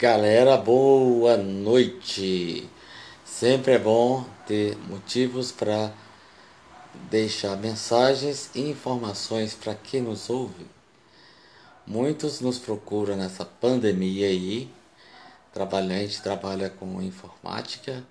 [0.00, 2.66] Galera, boa noite.
[3.22, 5.92] Sempre é bom ter motivos para
[7.10, 10.66] deixar mensagens e informações para quem nos ouve.
[11.86, 14.70] Muitos nos procuram nessa pandemia aí.
[15.52, 18.02] Trabalha, a gente trabalha com informática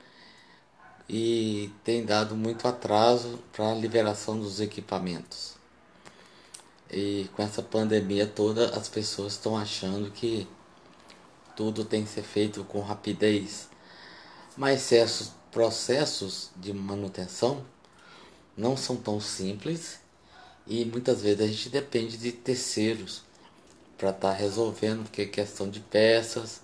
[1.09, 5.55] e tem dado muito atraso para a liberação dos equipamentos.
[6.91, 10.47] E com essa pandemia toda, as pessoas estão achando que
[11.59, 13.67] tudo tem que ser feito com rapidez.
[14.55, 17.65] Mas certos processos de manutenção
[18.55, 19.99] não são tão simples
[20.65, 23.23] e muitas vezes a gente depende de terceiros
[23.97, 26.61] para estar tá resolvendo, porque é questão de peças,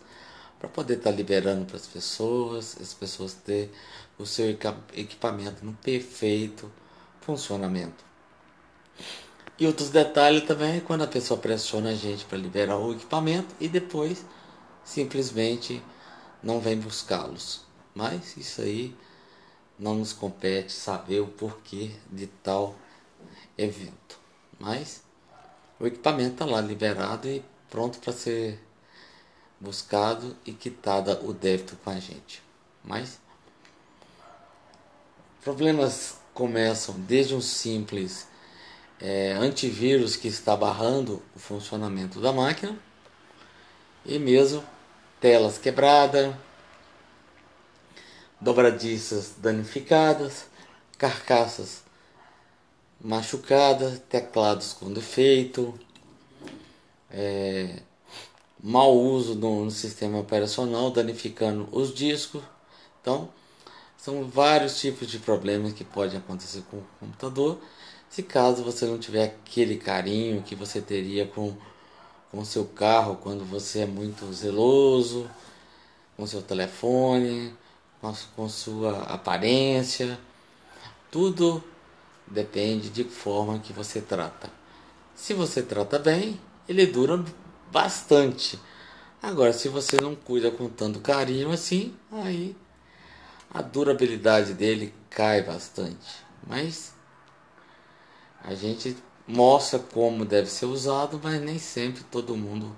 [0.58, 3.70] para poder estar tá liberando para as pessoas, as pessoas ter
[4.18, 4.50] o seu
[4.94, 6.72] equipamento no perfeito
[7.20, 8.02] funcionamento.
[9.60, 13.54] E outros detalhes também é quando a pessoa pressiona a gente para liberar o equipamento
[13.60, 14.24] e depois
[14.86, 15.84] simplesmente
[16.42, 17.66] não vem buscá-los.
[17.94, 18.96] Mas isso aí
[19.77, 22.76] não nos compete saber o porquê de tal
[23.58, 24.20] evento.
[24.60, 25.04] Mas
[25.80, 28.60] o equipamento está lá liberado e pronto para ser
[29.60, 32.42] buscado e quitada o débito com a gente.
[32.84, 33.20] Mas
[35.44, 38.27] problemas começam desde um simples
[38.99, 42.77] é, antivírus que está barrando o funcionamento da máquina
[44.05, 44.64] e mesmo
[45.26, 46.35] telas quebradas,
[48.40, 50.45] dobradiças danificadas,
[50.99, 51.81] carcaças
[53.01, 55.73] machucadas, teclados com defeito,
[57.09, 57.79] é,
[58.62, 62.43] mau uso no, no sistema operacional, danificando os discos.
[63.01, 63.27] Então,
[63.98, 67.59] são vários tipos de problemas que podem acontecer com o computador
[68.12, 71.57] se caso você não tiver aquele carinho que você teria com
[72.36, 75.30] com seu carro quando você é muito zeloso,
[76.18, 77.56] com seu telefone,
[78.02, 80.19] com, com sua aparência,
[81.09, 81.64] tudo
[82.28, 84.52] depende de forma que você trata.
[85.16, 86.38] Se você trata bem,
[86.68, 87.24] ele dura
[87.72, 88.59] bastante.
[89.24, 92.54] Agora, se você não cuida com tanto carinho assim, aí
[93.50, 96.26] a durabilidade dele cai bastante.
[96.46, 96.94] Mas
[98.44, 102.75] a gente mostra como deve ser usado, mas nem sempre todo mundo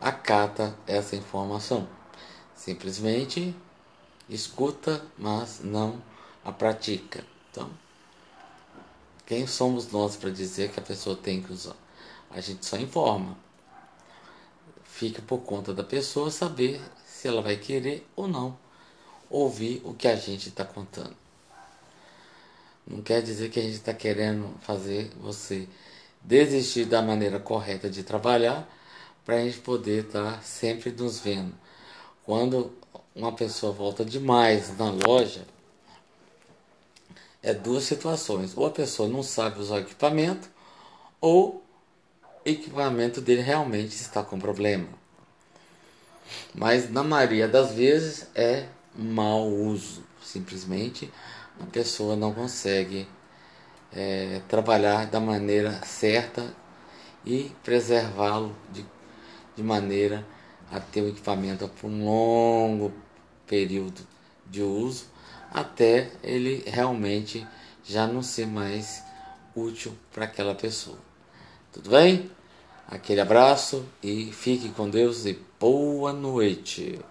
[0.00, 1.88] acata essa informação.
[2.54, 3.54] Simplesmente
[4.28, 6.02] escuta, mas não
[6.44, 7.24] a pratica.
[7.50, 7.70] Então,
[9.26, 11.76] quem somos nós para dizer que a pessoa tem que usar?
[12.30, 13.36] A gente só informa.
[14.82, 18.56] Fica por conta da pessoa saber se ela vai querer ou não
[19.30, 21.23] ouvir o que a gente está contando.
[22.86, 25.66] Não quer dizer que a gente está querendo fazer você
[26.20, 28.68] desistir da maneira correta de trabalhar
[29.24, 31.54] para a gente poder estar tá sempre nos vendo.
[32.24, 32.72] Quando
[33.14, 35.46] uma pessoa volta demais na loja,
[37.42, 38.56] é duas situações.
[38.56, 40.48] Ou a pessoa não sabe usar o equipamento,
[41.20, 41.62] ou
[42.44, 44.88] o equipamento dele realmente está com problema.
[46.54, 51.10] Mas na maioria das vezes é mau uso, simplesmente
[51.60, 53.08] a pessoa não consegue
[53.92, 56.54] é, trabalhar da maneira certa
[57.24, 58.84] e preservá-lo de,
[59.56, 60.26] de maneira
[60.70, 62.92] a ter o equipamento por um longo
[63.46, 64.06] período
[64.46, 65.06] de uso
[65.54, 67.46] até ele realmente
[67.84, 69.04] já não ser mais
[69.54, 70.98] útil para aquela pessoa.
[71.72, 72.28] Tudo bem?
[72.88, 76.98] Aquele abraço e fique com Deus e boa noite.